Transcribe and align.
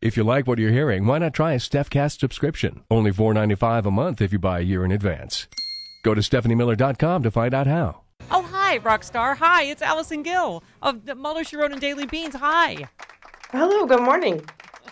If 0.00 0.16
you 0.16 0.22
like 0.22 0.46
what 0.46 0.60
you're 0.60 0.70
hearing, 0.70 1.06
why 1.06 1.18
not 1.18 1.34
try 1.34 1.54
a 1.54 1.58
StephCast 1.58 2.20
subscription? 2.20 2.84
Only 2.88 3.10
$4.95 3.10 3.84
a 3.86 3.90
month 3.90 4.20
if 4.20 4.32
you 4.32 4.38
buy 4.38 4.60
a 4.60 4.62
year 4.62 4.84
in 4.84 4.92
advance. 4.92 5.48
Go 6.04 6.14
to 6.14 6.20
StephanieMiller.com 6.20 7.24
to 7.24 7.30
find 7.32 7.52
out 7.52 7.66
how. 7.66 8.02
Oh, 8.30 8.42
hi, 8.42 8.78
Rockstar. 8.78 9.36
Hi, 9.38 9.64
it's 9.64 9.82
Allison 9.82 10.22
Gill 10.22 10.62
of 10.82 11.04
the 11.04 11.16
Mueller, 11.16 11.42
She 11.42 11.56
Wrote, 11.56 11.72
and 11.72 11.80
Daily 11.80 12.06
Beans. 12.06 12.36
Hi. 12.36 12.88
Hello, 13.50 13.86
good 13.86 14.02
morning. 14.02 14.40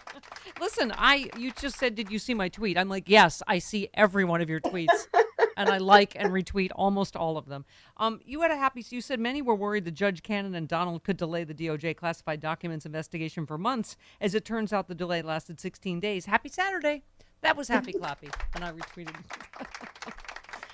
Listen, 0.60 0.92
I 0.96 1.30
you 1.36 1.52
just 1.52 1.78
said, 1.78 1.94
did 1.94 2.10
you 2.10 2.18
see 2.18 2.34
my 2.34 2.48
tweet? 2.48 2.76
I'm 2.76 2.88
like, 2.88 3.08
yes, 3.08 3.44
I 3.46 3.60
see 3.60 3.88
every 3.94 4.24
one 4.24 4.40
of 4.40 4.50
your 4.50 4.60
tweets, 4.60 5.06
and 5.56 5.68
I 5.68 5.78
like 5.78 6.14
and 6.16 6.30
retweet 6.30 6.70
almost 6.74 7.16
all 7.16 7.36
of 7.36 7.46
them. 7.46 7.64
Um, 7.96 8.20
you 8.24 8.42
had 8.42 8.50
a 8.50 8.56
happy. 8.56 8.84
You 8.88 9.00
said 9.00 9.18
many 9.20 9.42
were 9.42 9.54
worried 9.54 9.84
that 9.86 9.92
Judge 9.92 10.22
Cannon 10.22 10.54
and 10.54 10.68
Donald 10.68 11.02
could 11.02 11.16
delay 11.16 11.44
the 11.44 11.54
DOJ 11.54 11.96
classified 11.96 12.40
documents 12.40 12.86
investigation 12.86 13.46
for 13.46 13.58
months. 13.58 13.96
As 14.20 14.34
it 14.34 14.44
turns 14.44 14.72
out, 14.72 14.88
the 14.88 14.94
delay 14.94 15.22
lasted 15.22 15.58
16 15.60 16.00
days. 16.00 16.26
Happy 16.26 16.48
Saturday. 16.48 17.02
That 17.42 17.56
was 17.56 17.68
happy 17.68 17.92
clappy, 17.92 18.32
and 18.54 18.64
I 18.64 18.72
retweeted. 18.72 19.14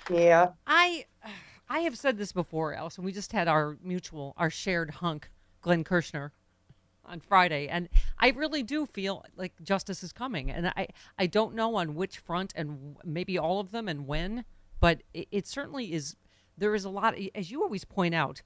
Yeah. 0.09 0.49
I 0.65 1.05
I 1.69 1.79
have 1.79 1.97
said 1.97 2.17
this 2.17 2.31
before, 2.31 2.73
Allison. 2.73 3.03
We 3.03 3.11
just 3.11 3.31
had 3.31 3.47
our 3.47 3.77
mutual, 3.83 4.33
our 4.37 4.49
shared 4.49 4.89
hunk, 4.89 5.29
Glenn 5.61 5.83
Kirshner, 5.83 6.31
on 7.05 7.19
Friday, 7.19 7.67
and 7.67 7.89
I 8.17 8.29
really 8.29 8.63
do 8.63 8.85
feel 8.85 9.25
like 9.35 9.53
justice 9.61 10.03
is 10.03 10.13
coming. 10.13 10.51
And 10.51 10.67
I 10.67 10.87
I 11.17 11.27
don't 11.27 11.55
know 11.55 11.75
on 11.75 11.95
which 11.95 12.17
front, 12.17 12.53
and 12.55 12.95
maybe 13.03 13.37
all 13.37 13.59
of 13.59 13.71
them, 13.71 13.87
and 13.87 14.07
when, 14.07 14.45
but 14.83 15.01
it, 15.13 15.29
it 15.31 15.47
certainly 15.47 15.93
is. 15.93 16.17
There 16.57 16.75
is 16.75 16.83
a 16.83 16.89
lot, 16.89 17.15
as 17.33 17.49
you 17.49 17.63
always 17.63 17.85
point 17.85 18.13
out, 18.13 18.41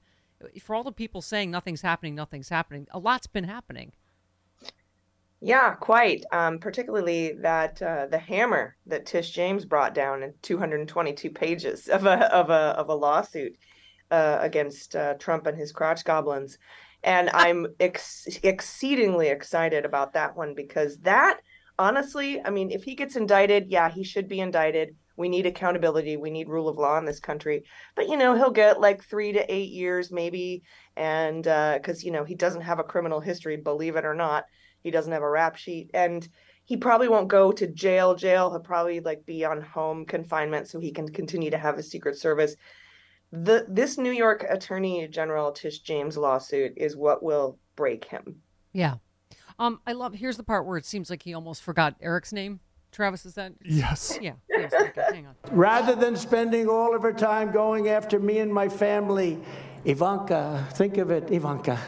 for 0.62 0.76
all 0.76 0.84
the 0.84 0.92
people 0.92 1.20
saying 1.20 1.50
nothing's 1.50 1.82
happening, 1.82 2.14
nothing's 2.14 2.48
happening. 2.48 2.86
A 2.92 2.98
lot's 3.00 3.26
been 3.26 3.42
happening. 3.42 3.90
Yeah, 5.40 5.74
quite. 5.74 6.24
Um, 6.30 6.60
particularly 6.60 7.32
that 7.40 7.82
uh, 7.82 8.06
the 8.06 8.18
hammer 8.18 8.76
that 8.86 9.04
Tish 9.04 9.32
James 9.32 9.64
brought 9.64 9.94
down 9.96 10.22
in 10.22 10.32
222 10.42 11.28
pages 11.30 11.88
of 11.88 12.06
a 12.06 12.32
of 12.32 12.50
a 12.50 12.78
of 12.78 12.88
a 12.88 12.94
lawsuit 12.94 13.56
uh, 14.12 14.38
against 14.40 14.94
uh, 14.94 15.14
Trump 15.14 15.48
and 15.48 15.58
his 15.58 15.72
crotch 15.72 16.04
goblins, 16.04 16.56
and 17.02 17.30
I'm 17.34 17.66
ex- 17.80 18.38
exceedingly 18.44 19.26
excited 19.26 19.84
about 19.84 20.12
that 20.12 20.36
one 20.36 20.54
because 20.54 20.98
that, 20.98 21.40
honestly, 21.80 22.40
I 22.44 22.50
mean, 22.50 22.70
if 22.70 22.84
he 22.84 22.94
gets 22.94 23.16
indicted, 23.16 23.66
yeah, 23.70 23.90
he 23.90 24.04
should 24.04 24.28
be 24.28 24.38
indicted. 24.38 24.94
We 25.18 25.28
need 25.28 25.44
accountability. 25.44 26.16
We 26.16 26.30
need 26.30 26.48
rule 26.48 26.68
of 26.68 26.78
law 26.78 26.96
in 26.96 27.04
this 27.04 27.20
country. 27.20 27.64
But 27.94 28.08
you 28.08 28.16
know, 28.16 28.34
he'll 28.34 28.50
get 28.50 28.80
like 28.80 29.04
three 29.04 29.32
to 29.32 29.52
eight 29.54 29.70
years, 29.70 30.10
maybe, 30.10 30.62
and 30.96 31.42
because 31.42 32.02
you 32.04 32.10
know 32.12 32.24
he 32.24 32.34
doesn't 32.34 32.62
have 32.62 32.78
a 32.78 32.84
criminal 32.84 33.20
history, 33.20 33.56
believe 33.56 33.96
it 33.96 34.06
or 34.06 34.14
not 34.14 34.44
he 34.80 34.90
doesn't 34.92 35.12
have 35.12 35.22
a 35.22 35.28
rap 35.28 35.56
sheet 35.56 35.90
and 35.92 36.28
he 36.64 36.76
probably 36.76 37.08
won't 37.08 37.28
go 37.28 37.50
to 37.50 37.66
jail 37.66 38.14
jail 38.14 38.48
he'll 38.48 38.60
probably 38.60 39.00
like 39.00 39.26
be 39.26 39.44
on 39.44 39.60
home 39.60 40.06
confinement 40.06 40.68
so 40.68 40.78
he 40.78 40.92
can 40.92 41.08
continue 41.08 41.50
to 41.50 41.58
have 41.58 41.78
a 41.78 41.82
secret 41.82 42.16
service 42.16 42.54
the 43.32 43.66
this 43.68 43.98
new 43.98 44.12
york 44.12 44.46
attorney 44.48 45.06
general 45.08 45.50
tish 45.50 45.80
james 45.80 46.16
lawsuit 46.16 46.72
is 46.76 46.96
what 46.96 47.22
will 47.22 47.58
break 47.74 48.04
him 48.04 48.40
Yeah. 48.72 48.96
Um, 49.58 49.80
I 49.86 49.92
love. 49.92 50.14
Here's 50.14 50.36
the 50.36 50.44
part 50.44 50.66
where 50.66 50.76
it 50.76 50.86
seems 50.86 51.10
like 51.10 51.22
he 51.22 51.34
almost 51.34 51.62
forgot 51.62 51.96
Eric's 52.00 52.32
name. 52.32 52.60
Travis, 52.92 53.24
is 53.26 53.34
that? 53.34 53.52
Yes. 53.64 54.18
Yeah. 54.20 54.32
Yes. 54.50 54.72
Okay, 54.72 55.02
hang 55.12 55.26
on. 55.26 55.34
Rather 55.50 55.94
than 55.94 56.16
spending 56.16 56.68
all 56.68 56.94
of 56.96 57.02
her 57.02 57.12
time 57.12 57.52
going 57.52 57.88
after 57.88 58.18
me 58.18 58.38
and 58.38 58.52
my 58.52 58.68
family, 58.68 59.38
Ivanka, 59.84 60.66
think 60.72 60.98
of 60.98 61.10
it, 61.10 61.30
Ivanka. 61.30 61.78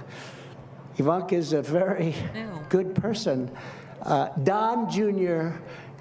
Ivanka 0.99 1.34
is 1.34 1.53
a 1.53 1.62
very 1.62 2.15
Ew. 2.34 2.50
good 2.69 2.94
person. 2.94 3.50
Uh, 4.03 4.28
Don 4.44 4.89
Jr., 4.91 5.50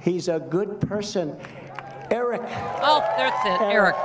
he's 0.02 0.28
a 0.28 0.40
good 0.40 0.80
person. 0.82 1.36
Eric, 2.12 2.42
Oh, 2.82 3.00
that's 3.18 3.46
it, 3.46 3.62
Eric. 3.66 3.96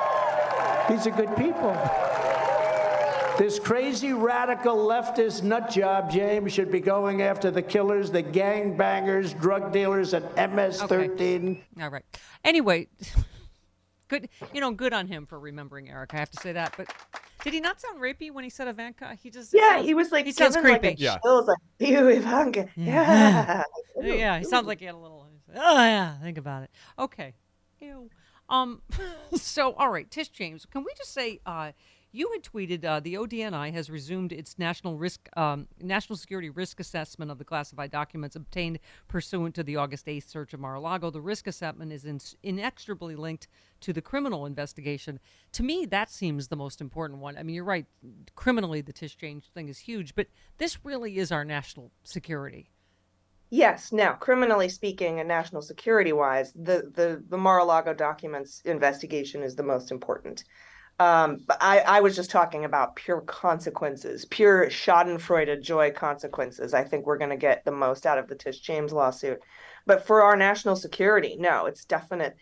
these 0.89 1.07
are 1.07 1.11
good 1.11 1.35
people. 1.37 1.73
This 3.39 3.59
crazy 3.59 4.13
radical 4.13 4.77
leftist 4.77 5.43
nut 5.43 5.69
job, 5.71 6.11
James, 6.11 6.53
should 6.53 6.71
be 6.71 6.79
going 6.81 7.23
after 7.23 7.51
the 7.51 7.63
killers, 7.63 8.11
the 8.11 8.23
gang-bangers, 8.23 9.35
drug 9.35 9.73
dealers 9.73 10.15
at 10.15 10.23
MS-13. 10.53 11.61
All 11.83 11.89
right. 11.91 12.05
Anyway, 12.45 12.87
good. 14.09 14.29
You 14.53 14.61
know, 14.61 14.71
good 14.71 14.93
on 14.93 15.09
him 15.09 15.27
for 15.27 15.39
remembering 15.41 15.91
Eric. 15.91 16.15
I 16.15 16.19
have 16.19 16.31
to 16.31 16.41
say 16.41 16.53
that. 16.53 16.75
But 16.77 16.93
did 17.43 17.53
he 17.53 17.61
not 17.61 17.81
sound 17.81 18.01
rapey 18.01 18.31
when 18.33 18.45
he 18.45 18.51
said 18.51 18.69
Ivanka? 18.69 19.19
He 19.21 19.31
just 19.31 19.53
yeah 19.53 19.77
sounds- 19.77 19.87
he 19.87 19.95
was 19.95 20.13
like 20.13 20.27
he 20.27 20.33
sounds 20.33 20.55
given, 20.55 20.71
like, 20.71 20.81
creepy. 20.83 21.03
a 21.03 21.05
Yeah. 21.05 21.19
chills, 21.25 21.49
like 21.49 21.59
you 21.81 22.09
ivanka 22.09 22.69
yeah 22.77 23.63
yeah, 24.01 24.39
he 24.39 24.45
sounds 24.45 24.67
like 24.69 24.79
he 24.79 24.87
had 24.87 24.95
a 24.95 24.99
little. 24.99 25.27
Oh 25.57 25.75
yeah, 25.77 26.17
think 26.23 26.39
about 26.39 26.63
it. 26.65 26.71
Okay. 26.99 27.35
Ew. 27.81 28.11
Um. 28.49 28.81
So 29.37 29.73
all 29.73 29.91
right, 29.91 30.09
Tish 30.11 30.29
James, 30.29 30.65
can 30.67 30.85
we 30.85 30.93
just 30.97 31.13
say, 31.13 31.41
uh, 31.45 31.73
you 32.15 32.31
had 32.33 32.45
tweeted 32.45 32.85
uh, 32.85 33.01
the 33.01 33.15
ODNI 33.15 33.73
has 33.73 33.91
resumed 33.91 34.31
its 34.31 34.57
national 34.57 34.97
risk, 34.97 35.29
um, 35.37 35.67
national 35.81 36.17
security 36.17 36.49
risk 36.49 36.79
assessment 36.79 37.29
of 37.29 37.39
the 37.39 37.45
classified 37.45 37.91
documents 37.91 38.37
obtained 38.37 38.79
pursuant 39.09 39.53
to 39.57 39.65
the 39.65 39.75
August 39.75 40.07
8th 40.07 40.29
search 40.29 40.55
of 40.55 40.61
Mar-a-Lago. 40.61 41.11
The 41.11 41.21
risk 41.21 41.49
assessment 41.49 41.93
is 41.93 42.05
in, 42.05 42.21
inextricably 42.45 43.17
linked 43.17 43.49
to 43.81 43.93
the 43.93 44.01
criminal 44.01 44.47
investigation. 44.47 45.19
To 45.53 45.65
me, 45.65 45.87
that 45.87 46.09
seems 46.09 46.47
the 46.47 46.57
most 46.57 46.81
important 46.81 47.19
one. 47.19 47.37
I 47.37 47.43
mean, 47.43 47.57
you're 47.57 47.65
right. 47.65 47.87
Criminally, 48.37 48.81
the 48.81 48.93
Tish 48.93 49.17
James 49.17 49.51
thing 49.53 49.69
is 49.69 49.81
huge, 49.81 50.15
but 50.15 50.29
this 50.59 50.85
really 50.85 51.19
is 51.19 51.33
our 51.33 51.45
national 51.45 51.91
security. 52.05 52.71
Yes. 53.51 53.93
Now, 53.93 54.13
criminally 54.13 54.69
speaking 54.69 55.19
and 55.19 55.29
national 55.29 55.63
security 55.63 56.13
wise, 56.13 56.53
the 56.53 56.91
the 56.95 57.23
the 57.29 57.37
Mar-a-Lago 57.37 57.93
documents 57.93 58.63
investigation 58.65 59.43
is 59.43 59.55
the 59.55 59.63
most 59.63 59.91
important. 59.91 60.45
Um, 61.01 61.41
but 61.47 61.59
I, 61.61 61.81
I 61.81 62.01
was 62.01 62.15
just 62.15 62.31
talking 62.31 62.65
about 62.65 62.95
pure 62.95 63.21
consequences, 63.23 64.25
pure 64.27 64.67
Schadenfreude 64.67 65.61
joy 65.61 65.91
consequences. 65.91 66.73
I 66.73 66.85
think 66.85 67.05
we're 67.05 67.19
going 67.19 67.31
to 67.31 67.37
get 67.37 67.65
the 67.65 67.73
most 67.73 68.07
out 68.07 68.19
of 68.19 68.29
the 68.29 68.37
Tish 68.37 68.61
James 68.61 68.93
lawsuit. 68.93 69.41
But 69.87 70.07
for 70.07 70.23
our 70.23 70.37
national 70.37 70.77
security, 70.77 71.37
no, 71.39 71.67
it's 71.67 71.85
definite, 71.85 72.37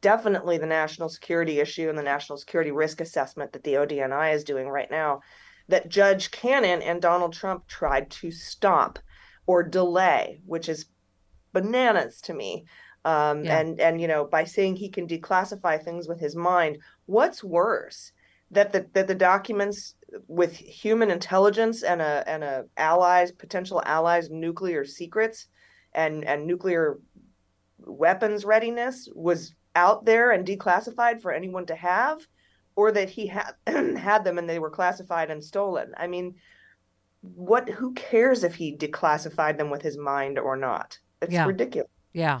definitely 0.00 0.56
the 0.56 0.66
national 0.66 1.10
security 1.10 1.60
issue 1.60 1.90
and 1.90 1.98
the 1.98 2.02
national 2.02 2.38
security 2.38 2.70
risk 2.70 3.00
assessment 3.00 3.52
that 3.52 3.62
the 3.62 3.74
ODNI 3.74 4.34
is 4.34 4.44
doing 4.44 4.68
right 4.68 4.90
now 4.90 5.20
that 5.68 5.90
Judge 5.90 6.30
Cannon 6.30 6.82
and 6.82 7.02
Donald 7.02 7.34
Trump 7.34 7.66
tried 7.66 8.10
to 8.10 8.30
stop 8.30 8.98
or 9.46 9.62
delay, 9.62 10.40
which 10.46 10.68
is 10.68 10.86
bananas 11.52 12.20
to 12.22 12.34
me. 12.34 12.64
Um, 13.04 13.44
Yeah. 13.44 13.58
And 13.58 13.80
and 13.80 14.00
you 14.00 14.08
know 14.08 14.24
by 14.24 14.44
saying 14.44 14.76
he 14.76 14.88
can 14.88 15.06
declassify 15.06 15.82
things 15.82 16.08
with 16.08 16.20
his 16.20 16.34
mind, 16.36 16.78
what's 17.06 17.42
worse 17.44 18.12
that 18.50 18.72
the 18.72 18.86
that 18.94 19.06
the 19.06 19.14
documents 19.14 19.94
with 20.26 20.56
human 20.56 21.10
intelligence 21.10 21.82
and 21.82 22.00
a 22.00 22.24
and 22.26 22.42
a 22.42 22.64
allies 22.76 23.30
potential 23.30 23.82
allies 23.84 24.30
nuclear 24.30 24.84
secrets 24.84 25.48
and 25.92 26.24
and 26.24 26.46
nuclear 26.46 26.98
weapons 27.78 28.44
readiness 28.44 29.08
was 29.14 29.54
out 29.76 30.04
there 30.04 30.32
and 30.32 30.46
declassified 30.46 31.20
for 31.22 31.30
anyone 31.32 31.66
to 31.66 31.76
have, 31.76 32.18
or 32.74 32.90
that 32.90 33.08
he 33.08 33.26
had 33.26 33.52
had 33.66 34.24
them 34.24 34.38
and 34.38 34.48
they 34.48 34.58
were 34.58 34.70
classified 34.70 35.30
and 35.30 35.42
stolen. 35.44 35.92
I 35.96 36.06
mean, 36.08 36.34
what? 37.20 37.68
Who 37.68 37.92
cares 37.94 38.44
if 38.44 38.54
he 38.54 38.76
declassified 38.76 39.56
them 39.56 39.70
with 39.70 39.82
his 39.82 39.96
mind 39.96 40.38
or 40.38 40.56
not? 40.56 40.98
It's 41.22 41.32
Yeah. 41.32 41.46
ridiculous. 41.46 41.90
Yeah. 42.12 42.40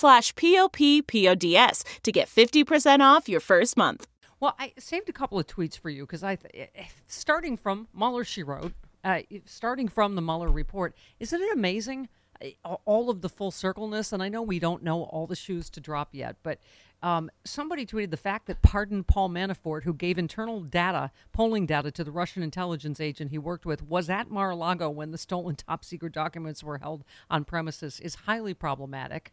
slash 0.00 0.34
p-o-p-p-o-d-s 0.34 1.84
to 2.02 2.12
get 2.12 2.28
50% 2.28 3.00
off 3.00 3.28
your 3.28 3.40
first 3.40 3.76
month. 3.76 4.06
Well, 4.40 4.54
I 4.58 4.72
saved 4.78 5.08
a 5.10 5.12
couple 5.12 5.38
of 5.38 5.46
tweets 5.46 5.78
for 5.78 5.90
you 5.90 6.04
because 6.04 6.22
I, 6.24 6.36
th- 6.36 6.70
eh, 6.74 6.84
starting 7.06 7.56
from 7.58 7.88
Mueller, 7.94 8.24
she 8.24 8.42
wrote, 8.42 8.72
uh, 9.04 9.20
starting 9.44 9.88
from 9.88 10.14
the 10.14 10.22
Mueller 10.22 10.48
report, 10.48 10.94
isn't 11.18 11.40
it 11.40 11.52
amazing? 11.52 12.08
uh, 12.42 12.76
All 12.86 13.10
of 13.10 13.20
the 13.20 13.28
full 13.28 13.50
circleness, 13.50 14.12
and 14.12 14.22
I 14.22 14.30
know 14.30 14.40
we 14.40 14.58
don't 14.58 14.82
know 14.82 15.02
all 15.04 15.26
the 15.26 15.36
shoes 15.36 15.68
to 15.70 15.80
drop 15.80 16.08
yet, 16.12 16.36
but 16.42 16.58
um, 17.02 17.30
somebody 17.44 17.84
tweeted 17.84 18.10
the 18.10 18.16
fact 18.16 18.46
that 18.46 18.62
pardoned 18.62 19.06
Paul 19.06 19.28
Manafort, 19.30 19.84
who 19.84 19.92
gave 19.94 20.18
internal 20.18 20.60
data, 20.60 21.10
polling 21.32 21.66
data 21.66 21.90
to 21.90 22.04
the 22.04 22.10
Russian 22.10 22.42
intelligence 22.42 23.00
agent 23.00 23.30
he 23.30 23.38
worked 23.38 23.64
with, 23.66 23.82
was 23.86 24.08
at 24.10 24.30
Mar-a-Lago 24.30 24.88
when 24.90 25.10
the 25.10 25.18
stolen 25.18 25.56
top 25.56 25.84
secret 25.84 26.12
documents 26.12 26.62
were 26.64 26.78
held 26.78 27.04
on 27.30 27.44
premises, 27.44 28.00
is 28.00 28.14
highly 28.26 28.52
problematic. 28.54 29.32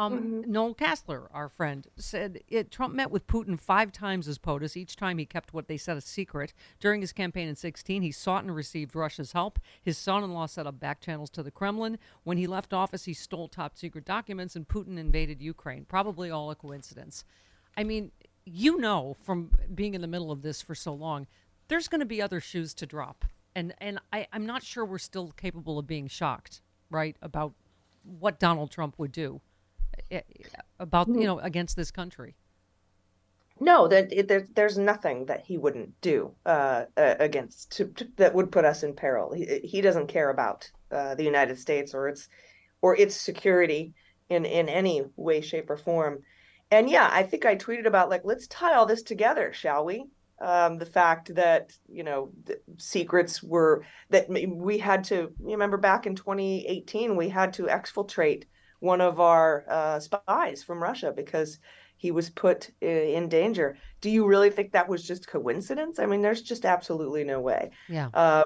Um, 0.00 0.44
Noel 0.46 0.74
Casler, 0.74 1.28
our 1.30 1.50
friend, 1.50 1.86
said 1.96 2.40
it, 2.48 2.70
Trump 2.70 2.94
met 2.94 3.10
with 3.10 3.26
Putin 3.26 3.60
five 3.60 3.92
times 3.92 4.28
as 4.28 4.38
POTUS. 4.38 4.74
Each 4.74 4.96
time 4.96 5.18
he 5.18 5.26
kept 5.26 5.52
what 5.52 5.68
they 5.68 5.76
said 5.76 5.98
a 5.98 6.00
secret. 6.00 6.54
During 6.78 7.02
his 7.02 7.12
campaign 7.12 7.48
in 7.48 7.54
16, 7.54 8.00
he 8.00 8.10
sought 8.10 8.44
and 8.44 8.54
received 8.54 8.96
Russia's 8.96 9.32
help. 9.32 9.58
His 9.82 9.98
son 9.98 10.24
in 10.24 10.32
law 10.32 10.46
set 10.46 10.66
up 10.66 10.80
back 10.80 11.02
channels 11.02 11.28
to 11.30 11.42
the 11.42 11.50
Kremlin. 11.50 11.98
When 12.24 12.38
he 12.38 12.46
left 12.46 12.72
office, 12.72 13.04
he 13.04 13.12
stole 13.12 13.46
top 13.46 13.76
secret 13.76 14.06
documents, 14.06 14.56
and 14.56 14.66
Putin 14.66 14.96
invaded 14.96 15.42
Ukraine. 15.42 15.84
Probably 15.84 16.30
all 16.30 16.50
a 16.50 16.54
coincidence. 16.54 17.26
I 17.76 17.84
mean, 17.84 18.10
you 18.46 18.78
know 18.78 19.18
from 19.22 19.50
being 19.74 19.92
in 19.92 20.00
the 20.00 20.06
middle 20.06 20.32
of 20.32 20.40
this 20.40 20.62
for 20.62 20.74
so 20.74 20.94
long, 20.94 21.26
there's 21.68 21.88
going 21.88 22.00
to 22.00 22.06
be 22.06 22.22
other 22.22 22.40
shoes 22.40 22.72
to 22.72 22.86
drop. 22.86 23.26
And, 23.54 23.74
and 23.82 23.98
I, 24.14 24.28
I'm 24.32 24.46
not 24.46 24.62
sure 24.62 24.82
we're 24.82 24.96
still 24.96 25.32
capable 25.36 25.78
of 25.78 25.86
being 25.86 26.08
shocked, 26.08 26.62
right, 26.88 27.16
about 27.20 27.52
what 28.02 28.40
Donald 28.40 28.70
Trump 28.70 28.98
would 28.98 29.12
do 29.12 29.42
about 30.78 31.08
you 31.08 31.24
know 31.24 31.38
against 31.40 31.76
this 31.76 31.90
country. 31.90 32.36
No, 33.62 33.88
that 33.88 34.10
it, 34.10 34.28
there, 34.28 34.46
there's 34.54 34.78
nothing 34.78 35.26
that 35.26 35.44
he 35.44 35.58
wouldn't 35.58 36.00
do 36.00 36.32
uh, 36.46 36.86
against 36.96 37.72
to, 37.72 37.84
to, 37.88 38.08
that 38.16 38.34
would 38.34 38.50
put 38.50 38.64
us 38.64 38.82
in 38.82 38.94
peril. 38.94 39.34
He, 39.34 39.60
he 39.62 39.82
doesn't 39.82 40.06
care 40.06 40.30
about 40.30 40.70
uh, 40.90 41.14
the 41.14 41.24
United 41.24 41.58
States 41.58 41.92
or 41.94 42.08
its 42.08 42.28
or 42.80 42.96
its 42.96 43.14
security 43.14 43.92
in 44.30 44.46
in 44.46 44.68
any 44.68 45.02
way, 45.16 45.42
shape, 45.42 45.68
or 45.68 45.76
form. 45.76 46.22
And 46.70 46.88
yeah, 46.88 47.08
I 47.12 47.22
think 47.24 47.44
I 47.44 47.56
tweeted 47.56 47.86
about 47.86 48.08
like 48.08 48.22
let's 48.24 48.46
tie 48.46 48.74
all 48.74 48.86
this 48.86 49.02
together, 49.02 49.52
shall 49.52 49.84
we? 49.84 50.06
Um, 50.40 50.78
the 50.78 50.86
fact 50.86 51.34
that 51.34 51.72
you 51.86 52.02
know 52.02 52.30
the 52.44 52.58
secrets 52.78 53.42
were 53.42 53.84
that 54.08 54.26
we 54.30 54.78
had 54.78 55.04
to 55.04 55.14
you 55.14 55.50
remember 55.50 55.76
back 55.76 56.06
in 56.06 56.16
2018 56.16 57.14
we 57.14 57.28
had 57.28 57.52
to 57.54 57.64
exfiltrate 57.64 58.44
one 58.80 59.00
of 59.00 59.20
our 59.20 59.64
uh, 59.68 60.00
spies 60.00 60.62
from 60.62 60.82
Russia 60.82 61.12
because 61.14 61.58
he 62.00 62.10
was 62.10 62.30
put 62.30 62.70
in 62.80 63.28
danger. 63.28 63.76
Do 64.00 64.08
you 64.08 64.26
really 64.26 64.48
think 64.48 64.72
that 64.72 64.88
was 64.88 65.06
just 65.06 65.28
coincidence? 65.28 65.98
I 65.98 66.06
mean, 66.06 66.22
there's 66.22 66.40
just 66.40 66.64
absolutely 66.64 67.24
no 67.24 67.40
way. 67.40 67.72
Yeah. 67.90 68.08
Uh, 68.14 68.44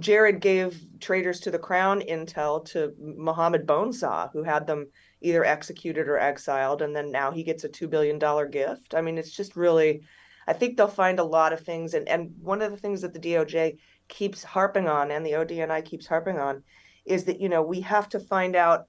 Jared 0.00 0.40
gave 0.40 0.84
traitors 0.98 1.38
to 1.40 1.52
the 1.52 1.58
crown 1.58 2.00
intel 2.00 2.64
to 2.72 2.92
Mohammed 2.98 3.64
Bonesaw, 3.64 4.32
who 4.32 4.42
had 4.42 4.66
them 4.66 4.88
either 5.20 5.44
executed 5.44 6.08
or 6.08 6.18
exiled, 6.18 6.82
and 6.82 6.96
then 6.96 7.12
now 7.12 7.30
he 7.30 7.44
gets 7.44 7.62
a 7.62 7.68
two 7.68 7.86
billion 7.86 8.18
dollar 8.18 8.48
gift. 8.48 8.92
I 8.92 9.00
mean, 9.02 9.18
it's 9.18 9.30
just 9.30 9.54
really. 9.54 10.02
I 10.48 10.52
think 10.52 10.76
they'll 10.76 10.88
find 10.88 11.20
a 11.20 11.24
lot 11.24 11.52
of 11.52 11.60
things, 11.60 11.94
and 11.94 12.08
and 12.08 12.32
one 12.40 12.60
of 12.60 12.72
the 12.72 12.76
things 12.76 13.02
that 13.02 13.12
the 13.12 13.20
DOJ 13.20 13.78
keeps 14.08 14.42
harping 14.42 14.88
on, 14.88 15.12
and 15.12 15.24
the 15.24 15.32
ODNI 15.32 15.84
keeps 15.84 16.08
harping 16.08 16.38
on, 16.38 16.64
is 17.04 17.22
that 17.24 17.40
you 17.40 17.48
know 17.48 17.62
we 17.62 17.80
have 17.82 18.08
to 18.08 18.18
find 18.18 18.56
out 18.56 18.86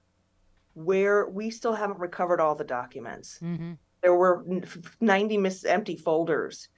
where 0.84 1.28
we 1.28 1.50
still 1.50 1.72
haven't 1.74 1.98
recovered 1.98 2.40
all 2.40 2.54
the 2.54 2.64
documents. 2.64 3.38
Mm-hmm. 3.42 3.72
There 4.02 4.14
were 4.14 4.44
90 5.00 5.38
miss 5.38 5.64
empty 5.64 5.96
folders. 5.96 6.68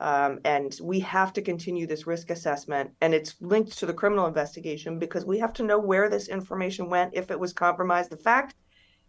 Um, 0.00 0.40
and 0.44 0.76
we 0.82 0.98
have 1.00 1.32
to 1.34 1.42
continue 1.42 1.86
this 1.86 2.08
risk 2.08 2.30
assessment. 2.30 2.90
And 3.00 3.14
it's 3.14 3.36
linked 3.40 3.78
to 3.78 3.86
the 3.86 3.92
criminal 3.94 4.26
investigation 4.26 4.98
because 4.98 5.24
we 5.24 5.38
have 5.38 5.52
to 5.54 5.62
know 5.62 5.78
where 5.78 6.08
this 6.10 6.28
information 6.28 6.88
went, 6.90 7.14
if 7.14 7.30
it 7.30 7.38
was 7.38 7.52
compromised. 7.52 8.10
The 8.10 8.16
fact 8.16 8.56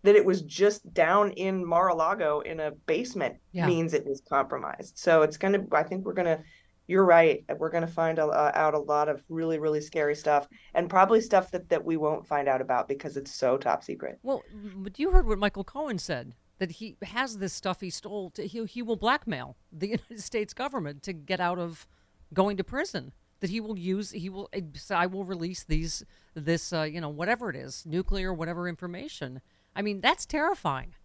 that 0.03 0.15
it 0.15 0.23
was 0.23 0.41
just 0.43 0.93
down 0.93 1.31
in 1.31 1.65
Mar 1.65 1.87
a 1.87 1.95
Lago 1.95 2.41
in 2.41 2.59
a 2.59 2.71
basement 2.85 3.37
Yeah. 3.53 3.65
means 3.65 3.93
it 3.93 4.05
was 4.05 4.21
compromised. 4.29 4.97
So 4.97 5.23
it's 5.23 5.37
going 5.37 5.53
to, 5.53 5.75
I 5.75 5.83
think 5.83 6.05
we're 6.05 6.13
going 6.13 6.37
to, 6.37 6.43
you're 6.87 7.05
right. 7.05 7.43
We're 7.57 7.69
going 7.69 7.85
to 7.85 7.87
find 7.93 8.19
a, 8.19 8.25
uh, 8.25 8.51
out 8.55 8.73
a 8.73 8.79
lot 8.79 9.09
of 9.09 9.23
really, 9.29 9.59
really 9.59 9.81
scary 9.81 10.15
stuff 10.15 10.47
and 10.73 10.89
probably 10.89 11.21
stuff 11.21 11.51
that, 11.51 11.69
that 11.69 11.83
we 11.85 11.97
won't 11.97 12.27
find 12.27 12.47
out 12.47 12.61
about 12.61 12.87
because 12.87 13.17
it's 13.17 13.33
so 13.33 13.57
top 13.57 13.83
secret. 13.83 14.19
Well, 14.23 14.43
but 14.75 14.99
you 14.99 15.11
heard 15.11 15.27
what 15.27 15.37
Michael 15.39 15.63
Cohen 15.63 15.99
said 15.99 16.35
that 16.59 16.71
he 16.71 16.97
has 17.03 17.37
this 17.37 17.53
stuff 17.53 17.81
he 17.81 17.89
stole. 17.89 18.29
To, 18.31 18.47
he 18.47 18.65
he 18.65 18.81
will 18.81 18.95
blackmail 18.95 19.57
the 19.71 19.87
United 19.97 20.21
States 20.21 20.53
government 20.53 21.03
to 21.03 21.13
get 21.13 21.39
out 21.39 21.59
of 21.59 21.87
going 22.33 22.57
to 22.57 22.63
prison. 22.63 23.13
That 23.41 23.49
he 23.49 23.59
will 23.59 23.77
use. 23.77 24.11
He 24.11 24.29
will. 24.29 24.49
eh, 24.53 24.61
I 24.89 25.05
will 25.05 25.25
release 25.25 25.63
these. 25.63 26.05
This. 26.33 26.71
Uh, 26.71 26.83
you 26.83 27.01
know, 27.01 27.09
whatever 27.09 27.49
it 27.49 27.55
is, 27.57 27.85
nuclear, 27.85 28.33
whatever 28.33 28.67
information. 28.69 29.41
I 29.75 29.81
mean, 29.81 29.99
that's 30.01 30.25
terrifying. 30.25 30.95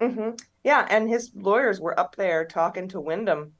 hmm 0.00 0.30
Yeah, 0.64 0.86
and 0.90 1.08
his 1.08 1.32
lawyers 1.34 1.80
were 1.80 1.98
up 1.98 2.16
there 2.16 2.44
talking 2.46 2.88
to 2.88 3.00
Windom 3.00 3.55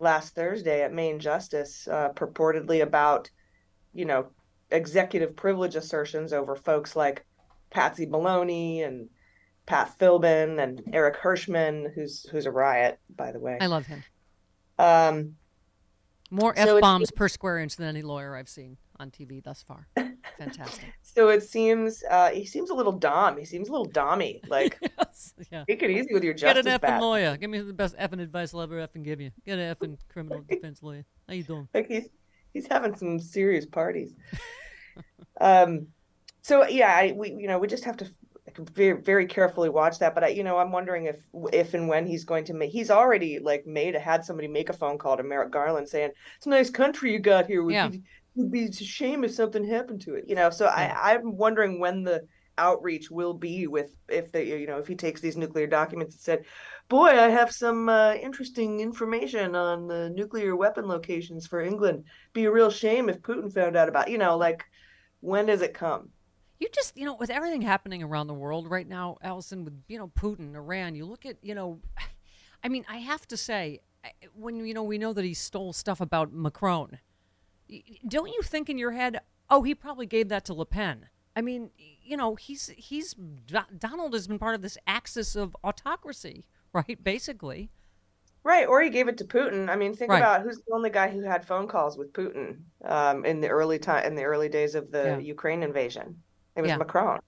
last 0.00 0.34
Thursday 0.34 0.82
at 0.82 0.92
Main 0.92 1.18
Justice, 1.18 1.88
uh, 1.88 2.10
purportedly 2.14 2.82
about, 2.82 3.30
you 3.92 4.04
know, 4.04 4.28
executive 4.70 5.34
privilege 5.34 5.76
assertions 5.76 6.32
over 6.32 6.54
folks 6.54 6.94
like 6.94 7.24
Pat 7.70 7.96
Cipollone 7.96 8.86
and 8.86 9.08
Pat 9.66 9.92
Philbin 9.98 10.62
and 10.62 10.82
Eric 10.92 11.16
Herschmann, 11.16 11.92
who's 11.94 12.26
who's 12.30 12.46
a 12.46 12.50
riot, 12.50 12.98
by 13.14 13.32
the 13.32 13.40
way. 13.40 13.58
I 13.60 13.66
love 13.66 13.86
him. 13.86 14.02
Um, 14.78 15.36
More 16.30 16.54
f 16.56 16.80
bombs 16.80 17.10
per 17.10 17.28
square 17.28 17.58
inch 17.58 17.76
than 17.76 17.88
any 17.88 18.02
lawyer 18.02 18.36
I've 18.36 18.48
seen 18.48 18.78
on 18.98 19.10
TV 19.10 19.42
thus 19.42 19.62
far. 19.62 19.86
Fantastic. 20.38 20.92
so 21.02 21.28
it 21.28 21.42
seems 21.42 22.02
uh, 22.10 22.30
he 22.30 22.44
seems 22.44 22.70
a 22.70 22.74
little 22.74 22.92
dom. 22.92 23.36
He 23.36 23.44
seems 23.44 23.68
a 23.68 23.72
little 23.72 23.88
dommy. 23.88 24.40
Like, 24.48 24.78
yes. 24.98 25.34
Yeah. 25.50 25.64
take 25.68 25.82
it 25.82 25.90
easy 25.90 26.12
with 26.12 26.22
your 26.22 26.34
Get 26.34 26.56
justice 26.56 26.72
an 26.72 26.78
effing 26.78 27.00
lawyer. 27.00 27.36
Give 27.36 27.50
me 27.50 27.60
the 27.60 27.72
best 27.72 27.96
effing 27.96 28.20
advice 28.20 28.54
I'll 28.54 28.60
ever 28.60 28.76
effing 28.76 29.04
give 29.04 29.20
you. 29.20 29.30
Get 29.44 29.58
an 29.58 29.74
effing 29.74 29.96
criminal 30.12 30.44
defense 30.48 30.82
lawyer. 30.82 31.04
How 31.26 31.34
you 31.34 31.42
doing? 31.42 31.68
like 31.74 31.88
he's 31.88 32.08
he's 32.52 32.66
having 32.66 32.94
some 32.94 33.18
serious 33.18 33.66
parties. 33.66 34.14
um, 35.40 35.88
so 36.42 36.66
yeah, 36.66 36.94
I, 36.94 37.12
we 37.16 37.30
you 37.30 37.48
know 37.48 37.58
we 37.58 37.66
just 37.66 37.84
have 37.84 37.96
to 37.96 38.08
very 38.74 39.00
very 39.00 39.26
carefully 39.26 39.68
watch 39.68 39.98
that. 39.98 40.14
But 40.14 40.24
I, 40.24 40.28
you 40.28 40.42
know, 40.42 40.58
I'm 40.58 40.72
wondering 40.72 41.06
if 41.06 41.16
if 41.52 41.74
and 41.74 41.88
when 41.88 42.06
he's 42.06 42.24
going 42.24 42.44
to 42.44 42.54
make. 42.54 42.70
He's 42.70 42.90
already 42.90 43.38
like 43.38 43.66
made 43.66 43.94
had 43.94 44.24
somebody 44.24 44.48
make 44.48 44.68
a 44.68 44.72
phone 44.72 44.98
call 44.98 45.16
to 45.16 45.22
Merrick 45.22 45.50
Garland 45.50 45.88
saying 45.88 46.10
it's 46.36 46.46
a 46.46 46.50
nice 46.50 46.70
country 46.70 47.12
you 47.12 47.18
got 47.18 47.46
here. 47.46 47.68
Yeah. 47.70 47.90
It 48.38 48.42
would 48.42 48.50
be 48.52 48.66
a 48.66 48.72
shame 48.72 49.24
if 49.24 49.32
something 49.32 49.68
happened 49.68 50.00
to 50.02 50.14
it. 50.14 50.24
You 50.28 50.36
know, 50.36 50.48
so 50.50 50.66
I 50.66 51.12
I'm 51.12 51.36
wondering 51.36 51.80
when 51.80 52.04
the 52.04 52.26
outreach 52.56 53.10
will 53.10 53.34
be 53.34 53.66
with 53.66 53.94
if 54.08 54.32
they 54.32 54.46
you 54.58 54.66
know 54.66 54.78
if 54.78 54.86
he 54.86 54.94
takes 54.94 55.20
these 55.20 55.36
nuclear 55.36 55.68
documents 55.68 56.16
and 56.16 56.20
said 56.20 56.44
boy 56.88 57.06
i 57.06 57.28
have 57.28 57.52
some 57.52 57.88
uh, 57.88 58.14
interesting 58.14 58.80
information 58.80 59.54
on 59.54 59.86
the 59.86 60.10
nuclear 60.10 60.56
weapon 60.56 60.88
locations 60.88 61.46
for 61.46 61.60
england. 61.60 62.02
Be 62.32 62.46
a 62.46 62.50
real 62.50 62.68
shame 62.68 63.08
if 63.08 63.22
putin 63.22 63.52
found 63.54 63.76
out 63.76 63.88
about 63.88 64.10
you 64.10 64.18
know 64.18 64.36
like 64.36 64.64
when 65.20 65.46
does 65.46 65.62
it 65.62 65.74
come? 65.74 66.10
You 66.58 66.68
just, 66.72 66.96
you 66.96 67.04
know, 67.04 67.14
with 67.14 67.30
everything 67.30 67.62
happening 67.62 68.02
around 68.02 68.26
the 68.26 68.34
world 68.34 68.68
right 68.68 68.88
now, 68.88 69.16
Allison, 69.22 69.64
with, 69.64 69.80
you 69.88 69.98
know, 69.98 70.08
Putin, 70.08 70.54
Iran, 70.54 70.94
you 70.94 71.04
look 71.04 71.24
at, 71.24 71.36
you 71.42 71.54
know, 71.54 71.80
I 72.64 72.68
mean, 72.68 72.84
I 72.88 72.98
have 72.98 73.26
to 73.28 73.36
say, 73.36 73.80
when, 74.34 74.66
you 74.66 74.74
know, 74.74 74.82
we 74.82 74.98
know 74.98 75.12
that 75.12 75.24
he 75.24 75.34
stole 75.34 75.72
stuff 75.72 76.00
about 76.00 76.32
Macron, 76.32 76.98
don't 78.06 78.28
you 78.28 78.40
think 78.42 78.68
in 78.68 78.78
your 78.78 78.92
head, 78.92 79.20
oh, 79.50 79.62
he 79.62 79.74
probably 79.74 80.06
gave 80.06 80.28
that 80.28 80.44
to 80.46 80.54
Le 80.54 80.66
Pen? 80.66 81.06
I 81.36 81.40
mean, 81.40 81.70
you 82.02 82.16
know, 82.16 82.34
he's, 82.34 82.68
he's, 82.76 83.14
Donald 83.78 84.12
has 84.14 84.26
been 84.26 84.38
part 84.38 84.54
of 84.54 84.62
this 84.62 84.76
axis 84.86 85.36
of 85.36 85.56
autocracy, 85.62 86.44
right? 86.72 87.02
Basically. 87.02 87.70
Right, 88.44 88.66
or 88.66 88.80
he 88.80 88.88
gave 88.88 89.08
it 89.08 89.18
to 89.18 89.24
Putin. 89.24 89.68
I 89.68 89.76
mean, 89.76 89.94
think 89.94 90.10
Right. 90.10 90.18
about 90.18 90.42
who's 90.42 90.56
the 90.56 90.72
only 90.72 90.90
guy 90.90 91.08
who 91.10 91.20
had 91.20 91.44
phone 91.46 91.68
calls 91.68 91.98
with 91.98 92.12
Putin 92.12 92.60
um, 92.84 93.24
in 93.24 93.40
the 93.40 93.48
early 93.48 93.78
time 93.78 94.04
in 94.06 94.14
the 94.14 94.24
early 94.24 94.48
days 94.48 94.74
of 94.74 94.90
the 94.90 95.02
Yeah. 95.04 95.18
Ukraine 95.18 95.62
invasion. 95.62 96.22
It 96.56 96.62
was 96.62 96.68
Yeah. 96.70 96.78
Macron. 96.78 97.20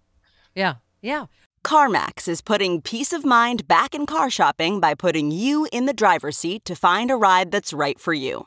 Yeah. 0.54 0.74
Yeah. 1.02 1.26
CarMax 1.62 2.26
is 2.26 2.40
putting 2.40 2.80
peace 2.80 3.12
of 3.12 3.24
mind 3.24 3.68
back 3.68 3.94
in 3.94 4.06
car 4.06 4.30
shopping 4.30 4.80
by 4.80 4.94
putting 4.94 5.30
you 5.30 5.68
in 5.72 5.84
the 5.84 5.92
driver's 5.92 6.38
seat 6.38 6.64
to 6.64 6.74
find 6.74 7.10
a 7.10 7.16
ride 7.16 7.50
that's 7.50 7.72
right 7.74 8.00
for 8.00 8.14
you. 8.14 8.46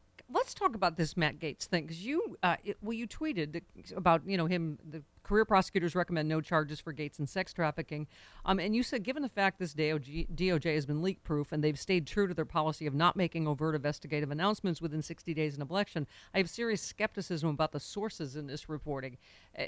let's 0.33 0.53
talk 0.53 0.75
about 0.75 0.97
this 0.97 1.17
Matt 1.17 1.39
Gaetz 1.39 1.65
thing 1.65 1.85
because 1.85 2.05
you, 2.05 2.37
uh, 2.43 2.55
it, 2.63 2.77
well, 2.81 2.93
you 2.93 3.07
tweeted 3.07 3.61
about 3.95 4.21
you 4.25 4.37
know 4.37 4.45
him. 4.45 4.77
The 4.89 5.03
career 5.23 5.45
prosecutors 5.45 5.95
recommend 5.95 6.27
no 6.27 6.41
charges 6.41 6.79
for 6.79 6.93
Gaetz 6.93 7.19
and 7.19 7.29
sex 7.29 7.53
trafficking. 7.53 8.07
Um, 8.43 8.59
and 8.59 8.75
you 8.75 8.83
said, 8.83 9.03
given 9.03 9.21
the 9.21 9.29
fact 9.29 9.59
this 9.59 9.73
DOJ, 9.73 10.27
DOJ 10.35 10.73
has 10.75 10.85
been 10.85 11.01
leak 11.01 11.23
proof 11.23 11.51
and 11.51 11.63
they've 11.63 11.79
stayed 11.79 12.07
true 12.07 12.27
to 12.27 12.33
their 12.33 12.43
policy 12.43 12.87
of 12.87 12.93
not 12.93 13.15
making 13.15 13.47
overt 13.47 13.75
investigative 13.75 14.31
announcements 14.31 14.81
within 14.81 15.01
60 15.01 15.33
days 15.33 15.55
in 15.55 15.61
election, 15.61 16.07
I 16.33 16.39
have 16.39 16.49
serious 16.49 16.81
skepticism 16.81 17.49
about 17.49 17.71
the 17.71 17.79
sources 17.79 18.35
in 18.35 18.47
this 18.47 18.67
reporting. 18.67 19.17
Uh, 19.57 19.65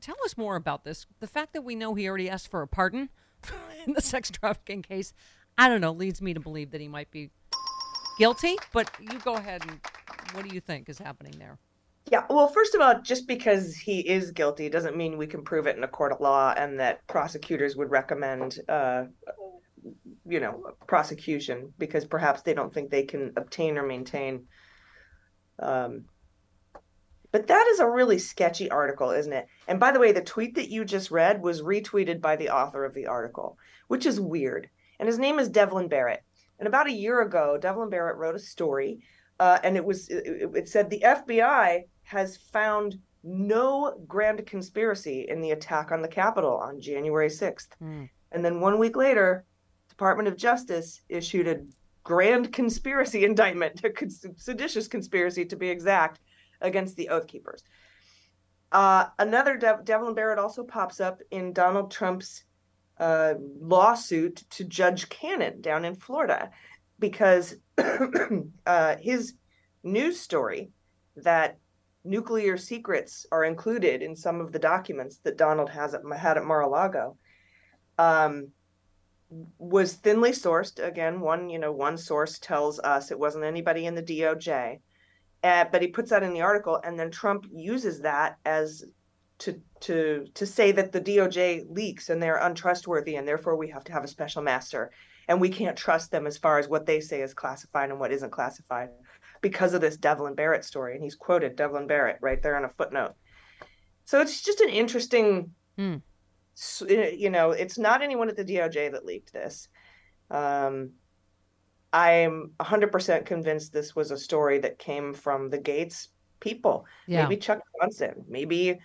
tell 0.00 0.16
us 0.24 0.36
more 0.36 0.56
about 0.56 0.84
this. 0.84 1.06
The 1.18 1.26
fact 1.26 1.54
that 1.54 1.62
we 1.62 1.74
know 1.74 1.94
he 1.94 2.06
already 2.06 2.28
asked 2.28 2.50
for 2.50 2.62
a 2.62 2.68
pardon 2.68 3.08
in 3.86 3.94
the 3.94 4.02
sex 4.02 4.30
trafficking 4.30 4.82
case, 4.82 5.14
I 5.56 5.68
don't 5.68 5.80
know, 5.80 5.92
leads 5.92 6.20
me 6.20 6.34
to 6.34 6.40
believe 6.40 6.70
that 6.72 6.80
he 6.80 6.88
might 6.88 7.10
be 7.10 7.30
guilty, 8.18 8.56
but 8.72 8.90
you 9.00 9.18
go 9.20 9.34
ahead 9.34 9.62
and 9.66 9.80
what 10.32 10.48
do 10.48 10.54
you 10.54 10.60
think 10.60 10.88
is 10.88 10.98
happening 10.98 11.34
there? 11.38 11.58
Yeah, 12.10 12.24
well, 12.28 12.48
first 12.48 12.74
of 12.74 12.80
all, 12.80 13.00
just 13.02 13.28
because 13.28 13.76
he 13.76 14.00
is 14.00 14.32
guilty 14.32 14.68
doesn't 14.68 14.96
mean 14.96 15.16
we 15.16 15.26
can 15.26 15.44
prove 15.44 15.66
it 15.66 15.76
in 15.76 15.84
a 15.84 15.88
court 15.88 16.12
of 16.12 16.20
law 16.20 16.52
and 16.56 16.80
that 16.80 17.06
prosecutors 17.06 17.76
would 17.76 17.90
recommend, 17.90 18.58
uh, 18.68 19.04
you 20.26 20.40
know, 20.40 20.72
prosecution 20.86 21.72
because 21.78 22.04
perhaps 22.04 22.42
they 22.42 22.54
don't 22.54 22.72
think 22.72 22.90
they 22.90 23.04
can 23.04 23.32
obtain 23.36 23.78
or 23.78 23.86
maintain. 23.86 24.46
Um, 25.60 26.06
but 27.32 27.46
that 27.46 27.66
is 27.68 27.78
a 27.78 27.88
really 27.88 28.18
sketchy 28.18 28.68
article, 28.70 29.10
isn't 29.10 29.32
it? 29.32 29.46
And 29.68 29.78
by 29.78 29.92
the 29.92 30.00
way, 30.00 30.10
the 30.10 30.20
tweet 30.20 30.56
that 30.56 30.68
you 30.68 30.84
just 30.84 31.12
read 31.12 31.42
was 31.42 31.62
retweeted 31.62 32.20
by 32.20 32.34
the 32.34 32.50
author 32.50 32.84
of 32.84 32.94
the 32.94 33.06
article, 33.06 33.56
which 33.86 34.04
is 34.04 34.20
weird. 34.20 34.68
And 34.98 35.06
his 35.06 35.18
name 35.18 35.38
is 35.38 35.48
Devlin 35.48 35.88
Barrett. 35.88 36.24
And 36.58 36.66
about 36.66 36.88
a 36.88 36.92
year 36.92 37.20
ago, 37.20 37.56
Devlin 37.56 37.88
Barrett 37.88 38.16
wrote 38.16 38.34
a 38.34 38.40
story 38.40 39.00
uh, 39.40 39.58
and 39.64 39.76
it 39.76 39.84
was 39.84 40.08
it, 40.08 40.50
it 40.54 40.68
said 40.68 40.88
the 40.88 41.02
FBI 41.04 41.84
has 42.02 42.36
found 42.36 42.98
no 43.24 43.98
grand 44.06 44.46
conspiracy 44.46 45.26
in 45.28 45.40
the 45.40 45.50
attack 45.50 45.90
on 45.90 46.02
the 46.02 46.08
Capitol 46.08 46.56
on 46.58 46.80
January 46.80 47.28
6th. 47.28 47.68
And 48.32 48.44
then 48.44 48.60
one 48.60 48.78
week 48.78 48.96
later, 48.96 49.44
Department 49.88 50.28
of 50.28 50.36
Justice 50.36 51.00
issued 51.08 51.48
a 51.48 51.60
grand 52.04 52.52
conspiracy 52.52 53.24
indictment, 53.30 53.82
a 53.84 53.90
seditious 54.36 54.86
conspiracy 54.88 55.44
to 55.46 55.56
be 55.56 55.68
exact, 55.68 56.20
against 56.60 56.96
the 56.96 57.08
Oath 57.08 57.26
Keepers. 57.26 57.64
Uh, 58.72 59.06
another 59.18 59.56
Dev- 59.56 59.84
Devlin 59.84 60.14
Barrett 60.14 60.38
also 60.38 60.62
pops 60.62 61.00
up 61.00 61.20
in 61.30 61.52
Donald 61.52 61.90
Trump's 61.90 62.44
uh, 62.98 63.34
lawsuit 63.60 64.44
to 64.50 64.64
Judge 64.64 65.08
Cannon 65.08 65.62
down 65.62 65.86
in 65.86 65.94
Florida 65.94 66.50
because 67.00 67.56
uh, 68.66 68.96
his 69.00 69.34
news 69.82 70.20
story 70.20 70.70
that 71.16 71.58
nuclear 72.04 72.56
secrets 72.56 73.26
are 73.32 73.44
included 73.44 74.02
in 74.02 74.16
some 74.16 74.40
of 74.40 74.52
the 74.52 74.58
documents 74.58 75.18
that 75.18 75.36
Donald 75.36 75.68
has 75.70 75.94
at, 75.94 76.02
had 76.16 76.36
at 76.36 76.44
Mar-a-Lago 76.44 77.16
um, 77.98 78.48
was 79.58 79.94
thinly 79.94 80.30
sourced. 80.30 80.84
Again, 80.84 81.20
one 81.20 81.48
you 81.50 81.58
know 81.58 81.72
one 81.72 81.96
source 81.96 82.38
tells 82.38 82.78
us 82.80 83.10
it 83.10 83.18
wasn't 83.18 83.44
anybody 83.44 83.86
in 83.86 83.94
the 83.94 84.02
DOJ, 84.02 84.80
uh, 85.42 85.64
but 85.70 85.82
he 85.82 85.88
puts 85.88 86.10
that 86.10 86.22
in 86.22 86.32
the 86.32 86.40
article, 86.40 86.80
and 86.82 86.98
then 86.98 87.10
Trump 87.10 87.46
uses 87.52 88.00
that 88.00 88.38
as 88.44 88.84
to 89.38 89.60
to 89.80 90.26
to 90.34 90.46
say 90.46 90.72
that 90.72 90.92
the 90.92 91.00
DOJ 91.00 91.66
leaks 91.70 92.10
and 92.10 92.22
they're 92.22 92.36
untrustworthy, 92.36 93.16
and 93.16 93.28
therefore 93.28 93.56
we 93.56 93.68
have 93.68 93.84
to 93.84 93.92
have 93.92 94.04
a 94.04 94.08
special 94.08 94.42
master, 94.42 94.90
and 95.30 95.40
we 95.40 95.48
can't 95.48 95.76
trust 95.76 96.10
them 96.10 96.26
as 96.26 96.36
far 96.36 96.58
as 96.58 96.68
what 96.68 96.84
they 96.86 97.00
say 97.00 97.22
is 97.22 97.32
classified 97.32 97.88
and 97.88 97.98
what 98.00 98.10
isn't 98.12 98.32
classified, 98.32 98.88
because 99.40 99.72
of 99.74 99.80
this 99.80 99.96
Devlin 99.96 100.34
Barrett 100.34 100.64
story, 100.64 100.94
and 100.94 101.02
he's 101.02 101.14
quoted 101.14 101.54
Devlin 101.56 101.86
Barrett 101.86 102.18
right 102.20 102.42
there 102.42 102.58
in 102.58 102.64
a 102.64 102.68
footnote. 102.76 103.14
So 104.04 104.20
it's 104.20 104.42
just 104.42 104.60
an 104.60 104.68
interesting, 104.70 105.52
s- 106.58 106.82
you 106.88 107.30
know, 107.30 107.52
it's 107.52 107.78
not 107.78 108.02
anyone 108.02 108.28
at 108.28 108.36
the 108.36 108.44
DOJ 108.44 108.90
that 108.90 109.06
leaked 109.06 109.32
this. 109.32 109.68
Um, 110.30 110.90
I'm 111.92 112.52
100% 112.60 113.24
convinced 113.24 113.72
this 113.72 113.94
was 113.96 114.10
a 114.10 114.18
story 114.18 114.58
that 114.58 114.78
came 114.78 115.14
from 115.14 115.48
the 115.48 115.58
Gaetz 115.58 116.08
people. 116.40 116.86
Yeah. 117.06 117.22
Maybe 117.22 117.36
Chuck 117.36 117.60
Johnson, 117.80 118.24
maybe 118.28 118.78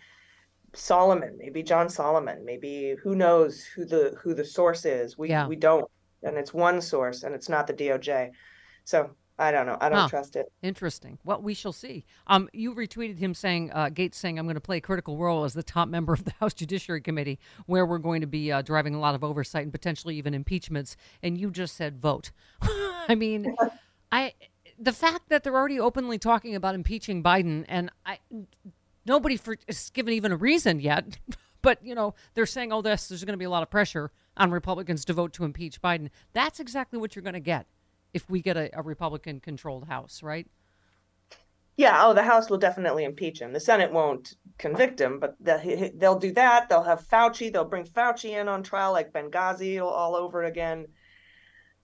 Solomon, 0.73 1.37
maybe 1.39 1.63
John 1.63 1.89
Solomon, 1.89 2.43
maybe 2.45 2.95
who 3.01 3.15
knows 3.15 3.63
who 3.63 3.85
the 3.85 4.15
who 4.21 4.33
the 4.33 4.43
source 4.43 4.85
is. 4.85 5.17
We 5.17 5.29
Yeah. 5.29 5.47
we 5.47 5.55
don't, 5.55 5.85
and 6.25 6.38
it's 6.38 6.53
one 6.53 6.82
source, 6.82 7.24
and 7.24 7.34
it's 7.34 7.50
not 7.50 7.67
the 7.67 7.74
DOJ. 7.74 8.32
So 8.84 9.12
I 9.38 9.51
don't 9.51 9.65
know. 9.65 9.77
I 9.82 9.89
don't 9.89 10.00
Huh. 10.00 10.08
trust 10.08 10.36
it. 10.36 10.51
Interesting. 10.62 11.20
Well, 11.25 11.41
we 11.41 11.53
shall 11.53 11.74
see. 11.74 12.05
Um, 12.27 12.50
you 12.53 12.74
retweeted 12.74 13.17
him 13.20 13.34
saying, 13.34 13.72
uh, 13.72 13.89
Gaetz 13.89 14.15
saying, 14.15 14.39
I'm 14.39 14.46
going 14.46 14.55
to 14.55 14.62
play 14.62 14.77
a 14.77 14.82
critical 14.82 15.17
role 15.17 15.44
as 15.44 15.53
the 15.53 15.63
top 15.63 15.89
member 15.89 16.13
of 16.13 16.24
the 16.24 16.32
House 16.39 16.53
Judiciary 16.53 17.01
Committee, 17.01 17.39
where 17.65 17.86
we're 17.86 17.98
going 17.98 18.22
to 18.22 18.27
be 18.27 18.51
uh, 18.51 18.62
driving 18.62 18.96
a 18.96 19.00
lot 19.00 19.13
of 19.13 19.24
oversight 19.24 19.63
and 19.63 19.74
potentially 19.74 20.15
even 20.15 20.34
impeachments. 20.34 20.96
And 21.22 21.38
you 21.38 21.51
just 21.51 21.75
said 21.75 22.01
vote. 22.01 22.32
I 22.62 23.15
mean, 23.15 23.55
I 24.12 24.34
the 24.79 24.94
fact 24.94 25.29
that 25.29 25.44
they're 25.44 25.55
already 25.55 25.79
openly 25.79 26.17
talking 26.17 26.55
about 26.55 26.75
impeaching 26.75 27.22
Biden, 27.22 27.65
and 27.67 27.89
I 28.05 28.20
nobody 29.05 29.38
for, 29.38 29.58
is 29.67 29.89
given 29.89 30.13
even 30.13 30.32
a 30.32 30.38
reason 30.38 30.79
yet. 30.79 31.17
But 31.65 31.84
you 31.84 31.95
know 31.95 32.13
they're 32.36 32.45
saying, 32.45 32.72
"Oh, 32.72 32.81
this 32.81 33.07
there's 33.07 33.24
going 33.24 33.34
to 33.34 33.38
be 33.38 33.45
a 33.45 33.50
lot 33.50 33.63
of 33.63 33.72
pressure 33.72 34.12
on 34.38 34.51
Republicans 34.51 35.03
to 35.05 35.13
vote 35.13 35.34
to 35.34 35.43
impeach 35.43 35.81
Biden." 35.81 36.10
That's 36.34 36.60
exactly 36.60 37.00
what 37.00 37.15
you're 37.15 37.24
going 37.24 37.34
to 37.34 37.39
get 37.39 37.65
if 38.13 38.29
we 38.29 38.41
get 38.41 38.55
a, 38.55 38.69
a 38.77 38.84
Republican 38.84 39.39
controlled 39.39 39.88
House, 39.88 40.22
right? 40.22 40.48
Yeah. 41.75 42.05
Oh, 42.05 42.13
the 42.13 42.22
House 42.22 42.51
will 42.51 42.60
definitely 42.60 43.03
impeach 43.03 43.41
him. 43.41 43.51
The 43.51 43.60
Senate 43.60 43.91
won't 43.91 44.36
convict 44.60 45.01
him, 45.01 45.19
but 45.19 45.36
they'll 45.39 46.19
do 46.19 46.31
that. 46.34 46.69
They'll 46.69 46.84
have 46.84 47.05
Fauci. 47.07 47.51
They'll 47.51 47.65
bring 47.65 47.86
Fauci 47.86 48.39
in 48.39 48.48
on 48.48 48.62
trial 48.62 48.91
like 48.91 49.12
Benghazi 49.12 49.81
all 49.81 50.15
over 50.15 50.43
again. 50.43 50.86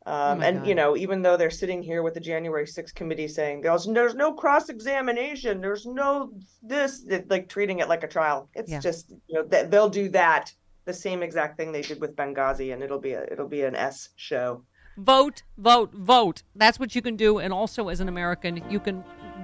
Oh 0.05 0.31
Um, 0.31 0.39
my 0.39 0.47
and 0.47 0.57
God. 0.59 0.67
you 0.67 0.75
know, 0.75 0.97
even 0.97 1.21
though 1.21 1.37
they're 1.37 1.49
sitting 1.51 1.83
here 1.83 2.01
with 2.01 2.15
the 2.15 2.19
January 2.19 2.65
6th 2.65 2.95
committee 2.95 3.27
saying 3.27 3.61
there's 3.61 3.85
there's 3.85 4.15
no 4.15 4.33
cross 4.33 4.69
examination, 4.69 5.61
there's 5.61 5.85
no 5.85 6.31
this, 6.63 7.05
like 7.29 7.47
treating 7.49 7.79
it 7.79 7.87
like 7.87 8.03
a 8.03 8.07
trial. 8.07 8.49
It's 8.55 8.71
Yeah. 8.71 8.79
just 8.79 9.09
you 9.27 9.35
know 9.35 9.43
that 9.49 9.69
they'll 9.69 9.89
do 9.89 10.09
that 10.09 10.51
the 10.85 10.93
same 10.93 11.21
exact 11.21 11.57
thing 11.57 11.71
they 11.71 11.83
did 11.83 12.01
with 12.01 12.15
Benghazi, 12.15 12.73
and 12.73 12.81
it'll 12.81 12.99
be 12.99 13.11
a 13.13 13.23
it'll 13.31 13.47
be 13.47 13.61
an 13.61 13.75
S 13.75 14.09
show. 14.15 14.63
Vote, 14.97 15.43
vote, 15.57 15.93
vote. 15.93 16.43
That's 16.55 16.79
what 16.79 16.95
you 16.95 17.01
can 17.01 17.15
do. 17.15 17.37
And 17.37 17.53
also, 17.53 17.87
as 17.89 17.99
an 18.01 18.09
American, 18.09 18.61
you 18.69 18.79
can 18.79 19.03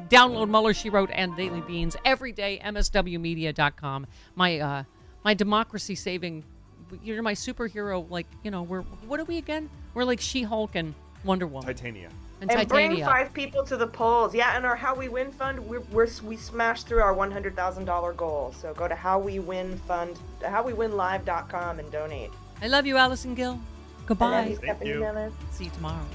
download 0.09 0.49
Mueller, 0.49 0.73
She 0.73 0.89
Wrote, 0.89 1.09
and 1.13 1.35
Daily 1.37 1.61
Beans 1.61 1.95
every 2.03 2.31
day. 2.31 2.59
MSWmedia.com. 2.63 4.07
My 4.35 4.59
uh, 4.59 4.83
my 5.23 5.33
democracy 5.33 5.95
saving. 5.95 6.43
You're 7.03 7.21
my 7.21 7.33
superhero. 7.33 8.09
Like 8.09 8.27
you 8.43 8.51
know, 8.51 8.63
we're 8.63 8.81
what 8.81 9.19
are 9.19 9.25
we 9.25 9.37
again? 9.37 9.69
We're 9.97 10.03
like 10.03 10.21
She 10.21 10.43
Hulk 10.43 10.75
and 10.75 10.93
Wonder 11.23 11.47
Woman 11.47 11.65
Titania. 11.65 12.09
and, 12.39 12.51
And 12.51 12.69
bring 12.69 13.03
five 13.03 13.33
people 13.33 13.63
to 13.63 13.75
the 13.75 13.87
polls. 13.87 14.35
Yeah, 14.35 14.55
and 14.55 14.63
our 14.63 14.75
How 14.75 14.93
We 14.93 15.09
Win 15.09 15.31
fund, 15.31 15.57
we're, 15.57 15.79
we're 15.91 16.07
we 16.23 16.37
smashed 16.37 16.87
through 16.87 17.01
our 17.01 17.15
one 17.15 17.31
hundred 17.31 17.55
thousand 17.55 17.85
dollar 17.85 18.13
goal. 18.13 18.53
So 18.61 18.75
go 18.75 18.87
to 18.87 18.93
How 18.93 19.17
We 19.17 19.39
Win 19.39 19.75
Fund, 19.87 20.19
HowWeWinLive.com 20.41 21.79
and 21.79 21.91
donate. 21.91 22.29
I 22.61 22.67
love 22.67 22.85
you, 22.85 22.95
Allison 22.95 23.33
Gill. 23.33 23.59
Goodbye. 24.05 24.53
Stephanie 24.59 24.91
you. 24.91 24.99
Miller. 24.99 25.31
See 25.49 25.63
you 25.63 25.71
tomorrow. 25.71 26.05